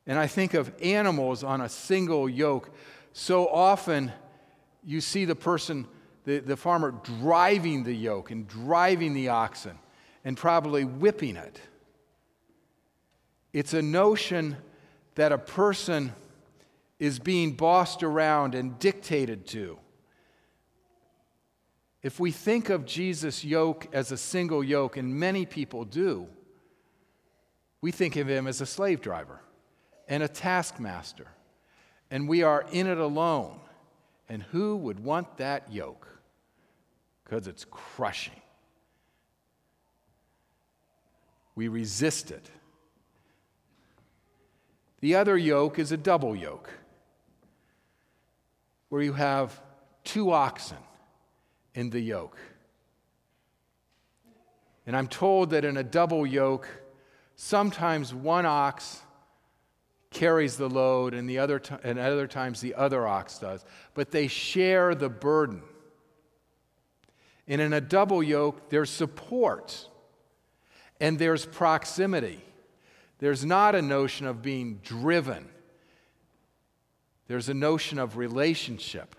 And 0.06 0.18
I 0.18 0.26
think 0.26 0.52
of 0.52 0.70
animals 0.82 1.42
on 1.42 1.62
a 1.62 1.68
single 1.70 2.28
yoke. 2.28 2.74
So 3.14 3.48
often 3.48 4.12
you 4.84 5.00
see 5.00 5.24
the 5.24 5.34
person, 5.34 5.86
the, 6.30 6.38
the 6.38 6.56
farmer, 6.56 6.92
driving 7.20 7.82
the 7.82 7.92
yoke 7.92 8.30
and 8.30 8.46
driving 8.46 9.14
the 9.14 9.28
oxen 9.28 9.76
and 10.24 10.36
probably 10.36 10.84
whipping 10.84 11.34
it. 11.34 11.60
It's 13.52 13.74
a 13.74 13.82
notion 13.82 14.56
that 15.16 15.32
a 15.32 15.38
person 15.38 16.12
is 17.00 17.18
being 17.18 17.52
bossed 17.52 18.04
around 18.04 18.54
and 18.54 18.78
dictated 18.78 19.44
to. 19.48 19.76
If 22.00 22.20
we 22.20 22.30
think 22.30 22.70
of 22.70 22.86
Jesus' 22.86 23.44
yoke 23.44 23.88
as 23.92 24.12
a 24.12 24.16
single 24.16 24.62
yoke, 24.62 24.96
and 24.96 25.12
many 25.14 25.44
people 25.44 25.84
do, 25.84 26.28
we 27.80 27.90
think 27.90 28.14
of 28.14 28.28
him 28.28 28.46
as 28.46 28.60
a 28.60 28.66
slave 28.66 29.00
driver 29.00 29.40
and 30.06 30.22
a 30.22 30.28
taskmaster, 30.28 31.26
and 32.08 32.28
we 32.28 32.44
are 32.44 32.64
in 32.70 32.86
it 32.86 32.98
alone. 32.98 33.58
And 34.28 34.44
who 34.44 34.76
would 34.76 35.00
want 35.00 35.38
that 35.38 35.72
yoke? 35.72 36.06
Because 37.30 37.46
it's 37.46 37.64
crushing. 37.70 38.40
We 41.54 41.68
resist 41.68 42.32
it. 42.32 42.50
The 44.98 45.14
other 45.14 45.38
yoke 45.38 45.78
is 45.78 45.92
a 45.92 45.96
double 45.96 46.34
yoke, 46.34 46.68
where 48.88 49.00
you 49.00 49.12
have 49.12 49.60
two 50.02 50.32
oxen 50.32 50.78
in 51.72 51.90
the 51.90 52.00
yoke. 52.00 52.36
And 54.84 54.96
I'm 54.96 55.06
told 55.06 55.50
that 55.50 55.64
in 55.64 55.76
a 55.76 55.84
double 55.84 56.26
yoke, 56.26 56.66
sometimes 57.36 58.12
one 58.12 58.44
ox 58.44 59.02
carries 60.10 60.56
the 60.56 60.68
load 60.68 61.14
and 61.14 61.30
the 61.30 61.38
other 61.38 61.60
t- 61.60 61.76
and 61.84 61.96
other 61.96 62.26
times 62.26 62.60
the 62.60 62.74
other 62.74 63.06
ox 63.06 63.38
does 63.38 63.64
but 63.94 64.10
they 64.10 64.26
share 64.26 64.92
the 64.92 65.08
burden 65.08 65.62
and 67.50 67.60
in 67.60 67.74
a 67.74 67.80
double 67.82 68.22
yoke 68.22 68.70
there's 68.70 68.88
support 68.88 69.86
and 70.98 71.18
there's 71.18 71.44
proximity 71.44 72.40
there's 73.18 73.44
not 73.44 73.74
a 73.74 73.82
notion 73.82 74.26
of 74.26 74.40
being 74.40 74.80
driven 74.82 75.46
there's 77.28 77.50
a 77.50 77.54
notion 77.54 77.98
of 77.98 78.16
relationship 78.16 79.14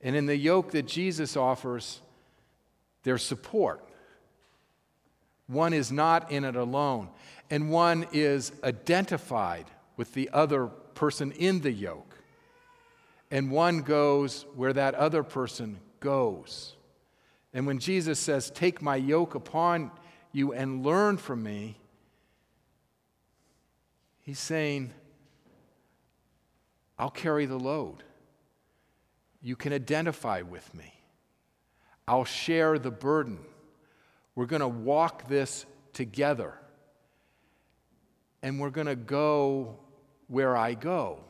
and 0.00 0.16
in 0.16 0.24
the 0.24 0.36
yoke 0.36 0.70
that 0.70 0.86
jesus 0.86 1.36
offers 1.36 2.00
there's 3.02 3.22
support 3.22 3.82
one 5.46 5.74
is 5.74 5.92
not 5.92 6.32
in 6.32 6.44
it 6.44 6.56
alone 6.56 7.10
and 7.50 7.70
one 7.70 8.06
is 8.12 8.52
identified 8.64 9.66
with 9.96 10.12
the 10.14 10.30
other 10.32 10.66
person 10.66 11.32
in 11.32 11.60
the 11.60 11.72
yoke. 11.72 12.16
And 13.30 13.50
one 13.50 13.82
goes 13.82 14.46
where 14.54 14.72
that 14.72 14.94
other 14.94 15.22
person 15.22 15.78
goes. 16.00 16.75
And 17.56 17.66
when 17.66 17.78
Jesus 17.78 18.18
says, 18.20 18.50
Take 18.50 18.82
my 18.82 18.96
yoke 18.96 19.34
upon 19.34 19.90
you 20.30 20.52
and 20.52 20.84
learn 20.84 21.16
from 21.16 21.42
me, 21.42 21.78
he's 24.20 24.38
saying, 24.38 24.92
I'll 26.98 27.08
carry 27.08 27.46
the 27.46 27.58
load. 27.58 28.02
You 29.40 29.56
can 29.56 29.72
identify 29.72 30.42
with 30.42 30.74
me. 30.74 30.92
I'll 32.06 32.26
share 32.26 32.78
the 32.78 32.90
burden. 32.90 33.38
We're 34.34 34.44
going 34.44 34.60
to 34.60 34.68
walk 34.68 35.26
this 35.26 35.64
together 35.94 36.52
and 38.42 38.60
we're 38.60 38.68
going 38.68 38.86
to 38.86 38.96
go 38.96 39.78
where 40.26 40.54
I 40.54 40.74
go. 40.74 41.20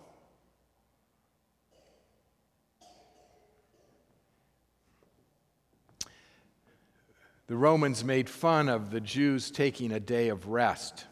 The 7.49 7.57
Romans 7.57 8.03
made 8.03 8.29
fun 8.29 8.69
of 8.69 8.91
the 8.91 9.01
Jews 9.01 9.51
taking 9.51 9.93
a 9.93 10.01
day 10.01 10.29
of 10.29 10.49
rest. 10.49 11.07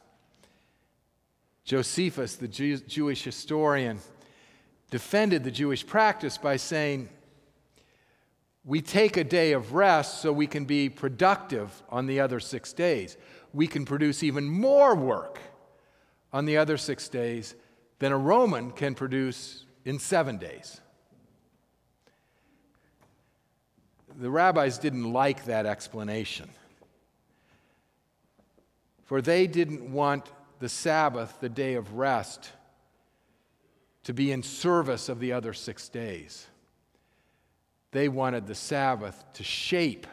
Josephus, 1.65 2.37
the 2.37 2.49
Jew- 2.49 2.79
Jewish 2.79 3.23
historian, 3.23 4.01
defended 4.91 5.45
the 5.45 5.51
Jewish 5.51 5.87
practice 5.87 6.37
by 6.37 6.57
saying, 6.57 7.09
We 8.65 8.83
take 8.83 9.17
a 9.17 9.25
day 9.25 9.53
of 9.53 9.75
rest 9.75 10.21
so 10.21 10.33
we 10.33 10.47
can 10.49 10.65
be 10.65 10.89
productive 10.89 11.83
on 11.89 12.07
the 12.07 12.21
other 12.21 12.41
six 12.41 12.73
days. 12.73 13.17
We 13.53 13.67
can 13.69 13.85
produce 13.85 14.23
even 14.25 14.45
more 14.45 14.97
work 14.97 15.39
on 16.33 16.47
the 16.47 16.57
other 16.57 16.77
six 16.77 17.09
days 17.09 17.55
than 18.01 18.11
a 18.11 18.19
Roman 18.19 18.73
can 18.73 18.97
produce 18.97 19.65
in 19.85 20.01
seven 20.01 20.39
days. 20.39 20.81
The 24.17 24.31
rabbis 24.31 24.79
didn't 24.79 25.13
like 25.13 25.47
that 25.47 25.67
explanation, 25.67 26.49
for 29.05 29.21
they 29.21 29.47
didn't 29.47 29.93
want 29.93 30.31
the 30.61 30.69
Sabbath, 30.69 31.37
the 31.41 31.49
day 31.49 31.75
of 31.75 31.95
rest, 31.95 32.53
to 34.05 34.15
be 34.15 34.31
in 34.31 34.43
service 34.43 35.09
of 35.09 35.19
the 35.19 35.33
other 35.33 35.53
six 35.53 35.89
days. 35.89 36.47
They 37.91 38.09
wanted 38.09 38.47
the 38.47 38.55
Sabbath 38.55 39.25
to 39.35 39.43
shape 39.43 40.07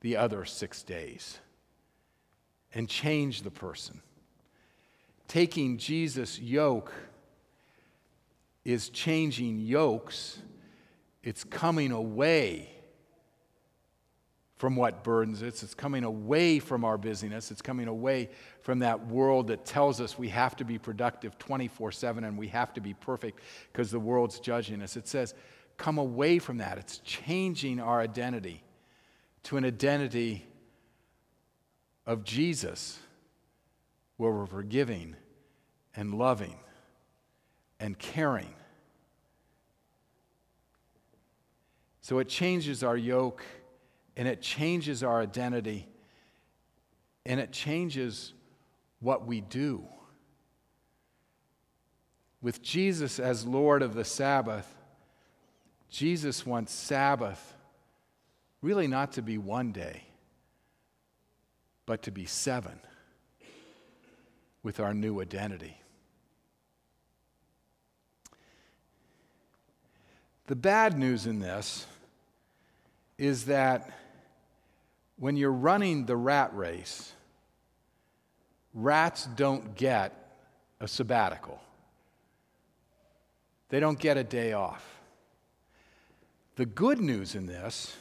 the 0.00 0.16
other 0.16 0.44
six 0.44 0.82
days 0.82 1.38
and 2.74 2.88
change 2.88 3.42
the 3.42 3.50
person. 3.50 4.00
Taking 5.28 5.78
Jesus' 5.78 6.40
yoke 6.40 6.92
is 8.64 8.88
changing 8.88 9.60
yokes, 9.60 10.40
it's 11.22 11.44
coming 11.44 11.92
away 11.92 12.79
from 14.60 14.76
what 14.76 15.02
burdens 15.02 15.42
us. 15.42 15.62
It's 15.62 15.72
coming 15.72 16.04
away 16.04 16.58
from 16.58 16.84
our 16.84 16.98
busyness. 16.98 17.50
It's 17.50 17.62
coming 17.62 17.88
away 17.88 18.28
from 18.60 18.80
that 18.80 19.06
world 19.06 19.46
that 19.46 19.64
tells 19.64 20.02
us 20.02 20.18
we 20.18 20.28
have 20.28 20.54
to 20.56 20.66
be 20.66 20.76
productive 20.76 21.38
24 21.38 21.92
7 21.92 22.24
and 22.24 22.36
we 22.36 22.48
have 22.48 22.74
to 22.74 22.82
be 22.82 22.92
perfect 22.92 23.40
because 23.72 23.90
the 23.90 23.98
world's 23.98 24.38
judging 24.38 24.82
us. 24.82 24.98
It 24.98 25.08
says, 25.08 25.32
come 25.78 25.96
away 25.96 26.38
from 26.38 26.58
that. 26.58 26.76
It's 26.76 26.98
changing 26.98 27.80
our 27.80 28.02
identity 28.02 28.62
to 29.44 29.56
an 29.56 29.64
identity 29.64 30.46
of 32.04 32.22
Jesus 32.22 32.98
where 34.18 34.30
we're 34.30 34.44
forgiving 34.44 35.16
and 35.96 36.12
loving 36.12 36.58
and 37.80 37.98
caring. 37.98 38.52
So 42.02 42.18
it 42.18 42.28
changes 42.28 42.82
our 42.82 42.98
yoke 42.98 43.42
and 44.20 44.28
it 44.28 44.42
changes 44.42 45.02
our 45.02 45.22
identity 45.22 45.88
and 47.24 47.40
it 47.40 47.52
changes 47.52 48.34
what 48.98 49.26
we 49.26 49.40
do. 49.40 49.82
With 52.42 52.60
Jesus 52.60 53.18
as 53.18 53.46
Lord 53.46 53.80
of 53.80 53.94
the 53.94 54.04
Sabbath, 54.04 54.70
Jesus 55.88 56.44
wants 56.44 56.70
Sabbath 56.70 57.54
really 58.60 58.86
not 58.86 59.12
to 59.12 59.22
be 59.22 59.38
one 59.38 59.72
day, 59.72 60.02
but 61.86 62.02
to 62.02 62.10
be 62.10 62.26
seven 62.26 62.78
with 64.62 64.80
our 64.80 64.92
new 64.92 65.22
identity. 65.22 65.80
The 70.46 70.56
bad 70.56 70.98
news 70.98 71.26
in 71.26 71.38
this 71.38 71.86
is 73.16 73.46
that 73.46 73.90
when 75.20 75.36
you're 75.36 75.52
running 75.52 76.06
the 76.06 76.16
rat 76.16 76.50
race, 76.56 77.12
rats 78.72 79.28
don't 79.36 79.76
get 79.76 80.34
a 80.80 80.88
sabbatical. 80.88 81.60
They 83.68 83.80
don't 83.80 83.98
get 83.98 84.16
a 84.16 84.24
day 84.24 84.54
off. 84.54 84.84
The 86.56 86.64
good 86.64 87.00
news 87.00 87.34
in 87.34 87.46
this 87.46 87.94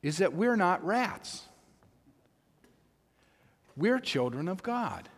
is 0.00 0.18
that 0.18 0.32
we're 0.32 0.56
not 0.56 0.84
rats. 0.86 1.42
We're 3.76 3.98
children 3.98 4.46
of 4.46 4.62
God. 4.62 5.08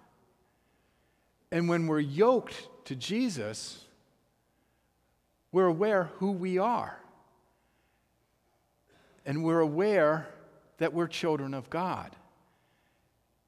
And 1.53 1.69
when 1.69 1.87
we're 1.87 2.01
yoked 2.01 2.69
to 2.87 2.97
Jesus, 2.97 3.85
we're 5.53 5.66
aware 5.66 6.05
who 6.14 6.33
we 6.33 6.57
are. 6.57 6.99
And 9.27 9.45
we're 9.45 9.61
aware 9.61 10.29
that 10.79 10.93
we're 10.93 11.07
children 11.07 11.55
of 11.55 11.71
God 11.71 12.15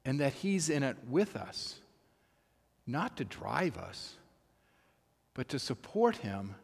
and 0.05 0.19
that 0.19 0.33
He's 0.33 0.69
in 0.69 0.83
it 0.83 0.97
with 1.07 1.35
us, 1.35 1.79
not 2.87 3.17
to 3.17 3.25
drive 3.25 3.77
us, 3.77 4.15
but 5.33 5.49
to 5.49 5.59
support 5.59 6.17
Him 6.17 6.55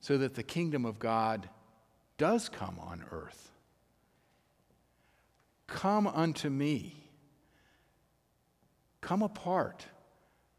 so 0.00 0.18
that 0.18 0.34
the 0.34 0.42
kingdom 0.42 0.84
of 0.84 0.98
God 0.98 1.48
does 2.18 2.48
come 2.48 2.78
on 2.78 3.04
earth. 3.10 3.50
Come 5.66 6.06
unto 6.06 6.48
me. 6.50 7.04
Come 9.04 9.20
apart, 9.20 9.84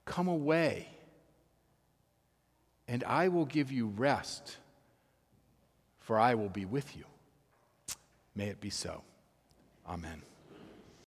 come 0.05 0.27
away, 0.27 0.87
and 2.87 3.03
I 3.03 3.29
will 3.29 3.45
give 3.45 3.71
you 3.71 3.87
rest, 3.87 4.57
for 5.99 6.19
I 6.19 6.35
will 6.35 6.49
be 6.49 6.63
with 6.63 6.95
you. 6.95 7.05
May 8.35 8.47
it 8.49 8.59
be 8.59 8.69
so. 8.69 9.03
Amen. 9.87 10.21